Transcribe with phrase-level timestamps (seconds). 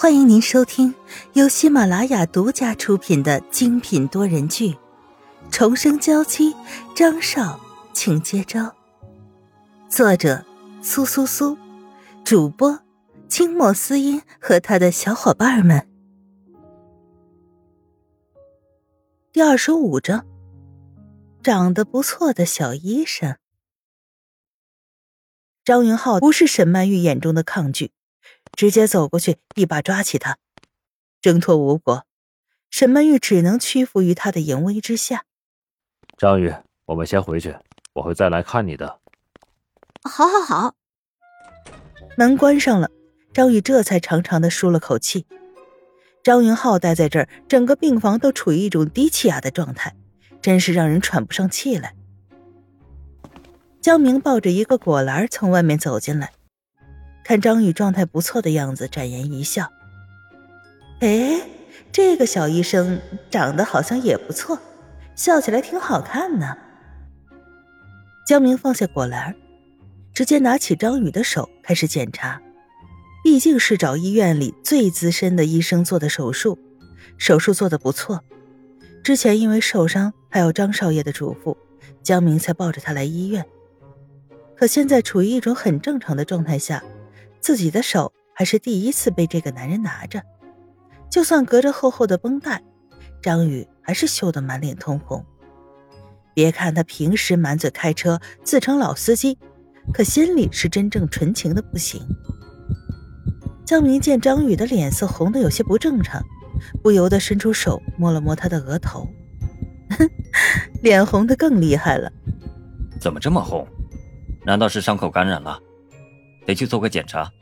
[0.00, 0.94] 欢迎您收听
[1.34, 4.70] 由喜马拉雅独家出品的精品多人剧
[5.50, 6.54] 《重生娇妻》，
[6.96, 7.60] 张少，
[7.92, 8.74] 请接招。
[9.90, 10.42] 作者：
[10.80, 11.58] 苏苏苏，
[12.24, 12.80] 主播：
[13.28, 15.86] 清墨思音和他的小伙伴们。
[19.32, 20.24] 第二十五章，
[21.42, 23.36] 长得不错的小医生。
[25.62, 27.92] 张云浩不是沈曼玉眼中的抗拒。
[28.52, 30.38] 直接走过去，一把抓起他，
[31.20, 32.04] 挣脱无果，
[32.70, 35.24] 沈曼玉只能屈服于他的淫威之下。
[36.16, 36.54] 张宇，
[36.86, 37.56] 我们先回去，
[37.94, 39.00] 我会再来看你的。
[40.02, 40.74] 好，好，好。
[42.16, 42.90] 门关上了，
[43.32, 45.24] 张宇这才长长的舒了口气。
[46.22, 49.96] 张云浩待在这儿，整个病房都处于一种低气压的状态，
[50.42, 51.94] 真是让人喘不上气来。
[53.80, 56.32] 江明抱着一个果篮从外面走进来。
[57.30, 59.70] 看张宇状态不错的样子，展颜一笑。
[60.98, 61.40] 哎，
[61.92, 64.58] 这个小医生长得好像也不错，
[65.14, 66.58] 笑起来挺好看呢。
[68.26, 69.36] 江明放下果篮，
[70.12, 72.42] 直接拿起张宇的手开始检查。
[73.22, 76.58] 毕竟是找医院里最资深的医生做的手术，
[77.16, 78.24] 手术做的不错。
[79.04, 81.56] 之前因为受伤，还有张少爷的嘱咐，
[82.02, 83.46] 江明才抱着他来医院。
[84.56, 86.82] 可现在处于一种很正常的状态下。
[87.40, 90.22] 自己的手还是第一次被这个男人拿着，
[91.10, 92.62] 就算隔着厚厚的绷带，
[93.22, 95.24] 张宇还是羞得满脸通红。
[96.34, 99.36] 别看他平时满嘴开车，自称老司机，
[99.92, 102.00] 可心里是真正纯情的不行。
[103.64, 106.22] 江明见张宇的脸色红的有些不正常，
[106.82, 109.08] 不由得伸出手摸了摸他的额头，
[110.82, 112.10] 脸红的更厉害了。
[113.00, 113.66] 怎么这么红？
[114.44, 115.60] 难道是伤口感染了？
[116.50, 117.32] 得去做个检查。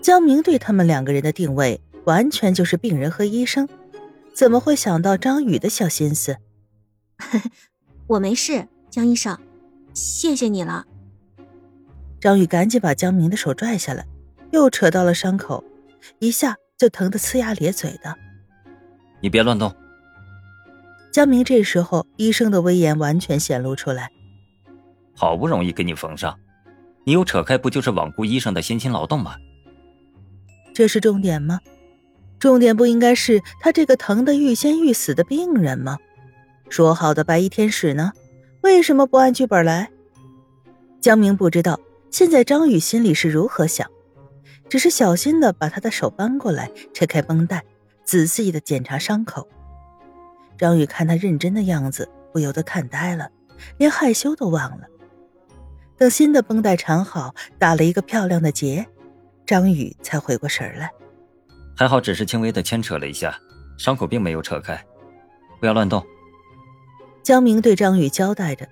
[0.00, 3.68] 江明对他们两个人的定位完全就是病人和医生，
[4.34, 6.36] 怎么会想到张宇的小心思？
[8.08, 9.38] 我没事，江医生，
[9.94, 10.84] 谢谢你了。
[12.20, 14.04] 张宇赶紧把江明的手拽下来，
[14.50, 15.62] 又扯到了伤口，
[16.18, 18.16] 一下就疼得呲牙咧嘴的。
[19.20, 19.72] 你别乱动。
[21.12, 24.10] 江明这时候医生的威严完全显露出来。
[25.14, 26.36] 好不容易给你缝上。
[27.04, 29.36] 你又扯开，不就是罔顾医生的辛勤劳动吗？
[30.74, 31.60] 这是重点吗？
[32.38, 35.98] 重点不应该是他这个疼得欲仙欲死的病人吗？
[36.68, 38.12] 说好的白衣天使呢？
[38.62, 39.90] 为什么不按剧本来？
[41.00, 41.78] 江明不知道
[42.10, 43.88] 现在张宇心里是如何想，
[44.68, 47.64] 只是小心的把他的手扳过来，拆开绷带，
[48.04, 49.48] 仔细的检查伤口。
[50.56, 53.28] 张宇看他认真的样子，不由得看呆了，
[53.78, 54.86] 连害羞都忘了。
[55.98, 58.86] 等新的绷带缠好，打了一个漂亮的结，
[59.46, 60.90] 张宇才回过神来。
[61.76, 63.38] 还好，只是轻微的牵扯了一下，
[63.78, 64.84] 伤口并没有扯开，
[65.60, 66.04] 不要乱动。
[67.22, 68.68] 江明对张宇交代着，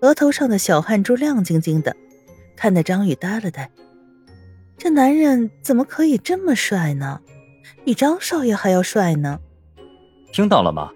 [0.00, 1.94] 额头上的小汗珠亮晶晶的，
[2.56, 3.70] 看得张宇呆了呆。
[4.78, 7.20] 这男人怎么可以这么帅呢？
[7.84, 9.38] 比张少爷还要帅呢！
[10.32, 10.90] 听到了吗？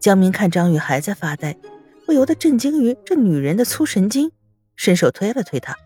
[0.00, 1.56] 江明看张宇还在发呆，
[2.04, 4.30] 不由得震惊于这女人的粗神经。
[4.76, 5.76] 伸手推了推他，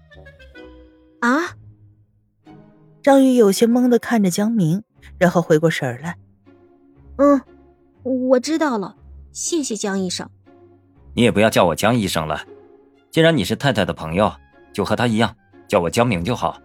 [1.20, 1.56] 啊！
[3.02, 4.82] 张宇有些懵的看着江明，
[5.16, 6.18] 然后回过神来。
[7.16, 7.40] 嗯，
[8.02, 8.96] 我知道了，
[9.32, 10.28] 谢谢江医生。
[11.14, 12.44] 你也不要叫我江医生了，
[13.10, 14.30] 既然你是太太的朋友，
[14.72, 15.34] 就和他一样，
[15.66, 16.60] 叫我江明就好。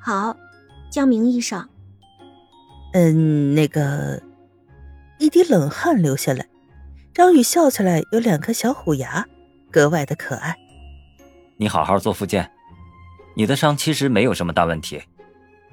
[0.00, 0.36] 好，
[0.90, 1.68] 江明医生。
[2.92, 4.22] 嗯，那个，
[5.18, 6.46] 一滴冷汗流下来，
[7.12, 9.26] 张宇笑起来有两颗小虎牙，
[9.70, 10.56] 格外的可爱。
[11.58, 12.52] 你好好做复健，
[13.34, 15.02] 你的伤其实没有什么大问题，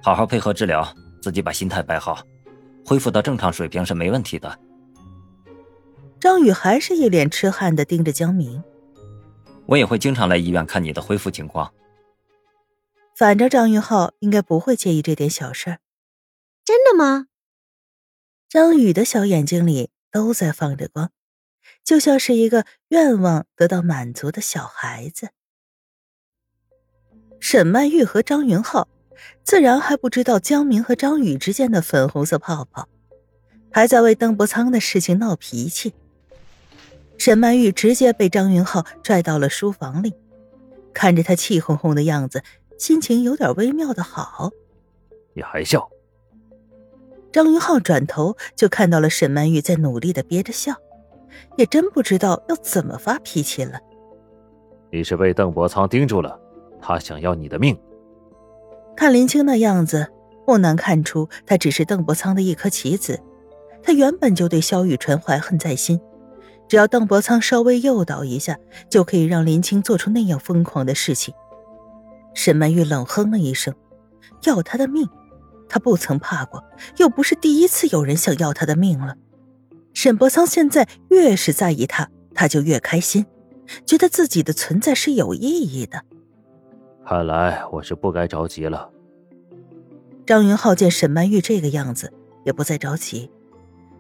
[0.01, 2.25] 好好配合治疗，自己把心态摆好，
[2.85, 4.57] 恢复到正常水平是没问题的。
[6.21, 8.63] 张宇还是一脸痴汉的盯着江明。
[9.66, 11.73] 我也会经常来医院看你的恢复情况。
[13.17, 15.79] 反正张云浩应该不会介意这点小事。
[16.63, 17.27] 真的吗？
[18.47, 21.12] 张宇的小眼睛里都在放着光，
[21.83, 25.31] 就像是一个愿望得到满足的小孩子。
[27.44, 28.88] 沈曼玉和张云浩
[29.44, 32.88] 自然还不知道江明和张宇之间的粉红色泡泡，
[33.69, 35.94] 还在为邓伯苍的事情闹脾气。
[37.18, 40.13] 沈曼玉直接被张云浩拽到了书房里，
[40.94, 42.42] 看着他气哄哄的样子，
[42.78, 44.50] 心情有点微妙的好。
[45.34, 45.89] 你还笑？
[47.34, 50.74] 张云浩转头就看到了沈曼玉在努力的憋着笑，
[51.57, 53.81] 也真不知道要怎么发脾气了。
[54.89, 56.39] 你是被邓伯苍盯住了。
[56.85, 57.80] 他想要你的命。
[58.95, 60.12] 看林青那样子，
[60.45, 63.21] 不难看出，他只是邓伯苍的一颗棋子。
[63.81, 66.00] 他原本就对萧雨辰怀恨在心，
[66.68, 68.57] 只要邓伯苍稍微诱导一下，
[68.89, 71.33] 就可以让林青做出那样疯狂的事情。
[72.33, 73.74] 沈曼玉冷哼了一声
[74.44, 75.07] ：“要他的命，
[75.69, 76.63] 他不曾怕过，
[76.97, 79.15] 又不是第一次有人想要他的命了。”
[79.94, 83.25] 沈伯苍现在越是在意他，他就越开心，
[83.86, 86.03] 觉得自己的存在是有意义的。
[87.05, 88.89] 看来我是不该着急了。
[90.25, 92.13] 张云浩见沈曼玉这个样子，
[92.45, 93.29] 也不再着急。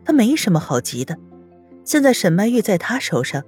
[0.05, 1.17] 他没什么好急的。
[1.83, 3.43] 现在沈曼玉在他手上，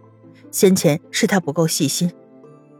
[0.51, 2.11] 先前是他不够细心，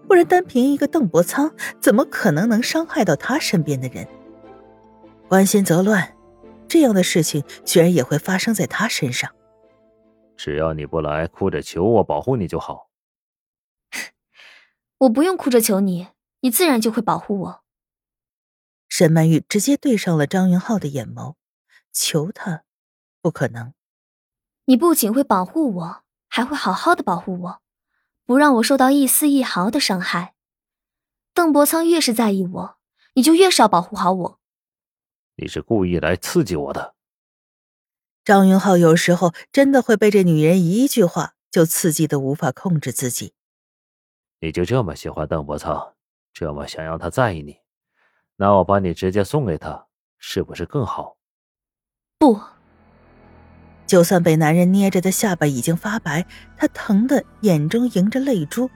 [0.06, 4.06] 不然单凭一个邓伯苍，怎么可能能伤害到他身边的人？
[5.30, 6.14] 关心则乱，
[6.68, 9.32] 这样的事情居然也会发生在他身上。
[10.36, 12.90] 只要你不来哭着求我保护你就好。
[14.98, 16.08] 我不用哭着求你，
[16.46, 17.64] 你自然就会保护我。
[18.88, 21.34] 沈曼玉直接对上了张云浩的眼眸，
[21.92, 22.64] 求他，
[23.20, 23.74] 不可能。
[24.66, 27.62] 你不仅会保护我，还会好好的保护我，
[28.26, 30.36] 不让我受到一丝一毫的伤害。
[31.34, 32.78] 邓伯苍越是在意我，
[33.16, 34.40] 你就越是要保护好我。
[35.38, 36.94] 你是故意来刺激我的。
[38.24, 43.34] 张云浩有时候真的会被这女人一句话就刺激的无法控制自己。
[44.42, 45.95] 你就这么喜欢邓伯苍，
[46.36, 47.56] 这么想要他在意你？
[48.36, 49.86] 那我把你直接送给他，
[50.18, 51.16] 是不是更好？
[52.20, 52.38] 不，
[53.88, 56.26] 就算被男人捏着的下巴已经发白，
[56.58, 58.70] 他疼的眼中盈着泪珠，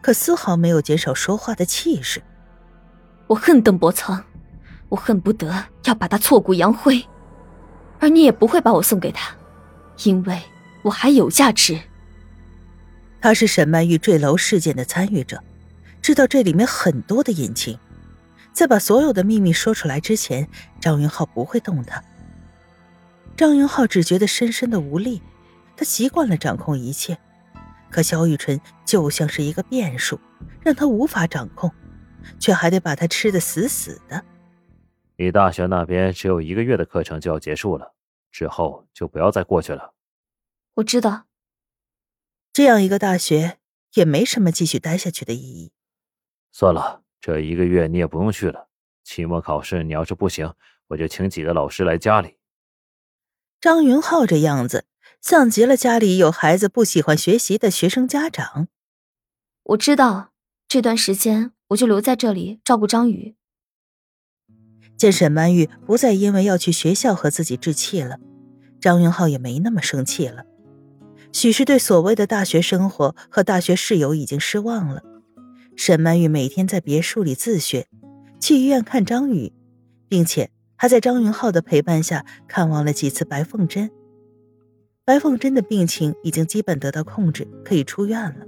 [0.00, 2.22] 可丝毫没有减少说话的气势。
[3.26, 4.24] 我恨邓伯苍，
[4.88, 5.52] 我恨不得
[5.86, 7.04] 要把他挫骨扬灰，
[7.98, 9.34] 而你也不会把我送给他，
[10.04, 10.40] 因为
[10.84, 11.76] 我还有价值。
[13.20, 15.42] 他是沈曼玉坠楼事件的参与者，
[16.02, 17.78] 知道这里面很多的隐情。
[18.52, 20.48] 在把所有的秘密说出来之前，
[20.80, 22.02] 张云浩不会动他。
[23.36, 25.22] 张云浩只觉得深深的无力，
[25.76, 27.16] 他习惯了掌控一切，
[27.90, 30.20] 可萧雨辰就像是一个变数，
[30.62, 31.70] 让他无法掌控，
[32.38, 34.24] 却还得把他吃得死死的。
[35.16, 37.94] 你大学那边只有一个月的课程就要结束了，
[38.32, 39.94] 之后就不要再过去了。
[40.74, 41.26] 我知道，
[42.52, 43.58] 这样一个大学
[43.94, 45.72] 也没什么继续待下去的意义。
[46.52, 47.02] 算了。
[47.20, 48.68] 这一个月你也不用去了。
[49.04, 50.54] 期末考试你要是不行，
[50.88, 52.36] 我就请几个老师来家里。
[53.60, 54.86] 张云浩这样子，
[55.20, 58.68] 像极了家里有孩子不喜欢学习的学生家长。
[59.64, 60.32] 我知道，
[60.66, 63.36] 这段时间我就留在这里照顾张宇。
[64.96, 68.18] 见沈曼玉不再因为要去学校和自己置气了，
[68.80, 70.44] 张云浩也没那么生气了。
[71.32, 75.02] 许是对所谓的大学生活和大学室友已经失望了。
[75.82, 77.86] 沈曼玉每天在别墅里自学，
[78.38, 79.50] 去医院看张宇，
[80.10, 83.90] 并且还在张云浩的陪伴下看望了几次白凤珍。
[85.06, 88.44] 白凤珍的病情已经基本得到控制，可以出院了。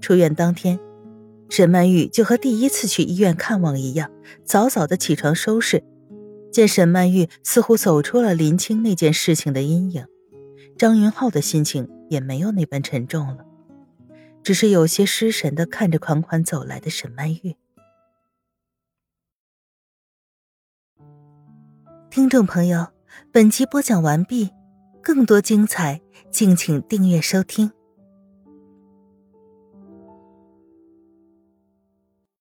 [0.00, 0.80] 出院当天，
[1.50, 4.10] 沈曼玉就和第一次去医院看望一样，
[4.42, 5.84] 早早的起床收拾。
[6.50, 10.06] 见沈曼玉似乎走出了林青那件事情的阴影，
[10.78, 13.44] 张云浩的心情也没有那般沉重了。
[14.42, 17.56] 只是有些失神的看着款款走来的沈曼玉。
[22.10, 22.88] 听众朋友，
[23.32, 24.50] 本集播讲完毕，
[25.02, 26.00] 更多精彩，
[26.30, 27.72] 敬请订阅收听。